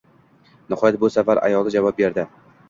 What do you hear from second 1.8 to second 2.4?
berdi.